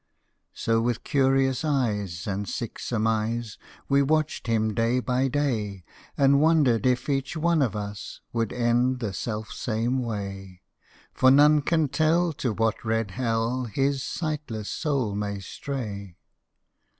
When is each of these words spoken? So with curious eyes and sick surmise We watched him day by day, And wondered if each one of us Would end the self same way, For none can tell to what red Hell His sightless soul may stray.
So 0.55 0.81
with 0.81 1.03
curious 1.03 1.63
eyes 1.63 2.25
and 2.25 2.49
sick 2.49 2.79
surmise 2.79 3.59
We 3.87 4.01
watched 4.01 4.47
him 4.47 4.73
day 4.73 4.99
by 4.99 5.27
day, 5.27 5.83
And 6.17 6.41
wondered 6.41 6.87
if 6.87 7.07
each 7.07 7.37
one 7.37 7.61
of 7.61 7.75
us 7.75 8.19
Would 8.33 8.51
end 8.51 8.99
the 8.99 9.13
self 9.13 9.51
same 9.51 9.99
way, 10.01 10.63
For 11.13 11.29
none 11.29 11.61
can 11.61 11.87
tell 11.87 12.33
to 12.33 12.51
what 12.51 12.83
red 12.83 13.11
Hell 13.11 13.65
His 13.65 14.01
sightless 14.01 14.69
soul 14.69 15.13
may 15.13 15.39
stray. 15.39 16.17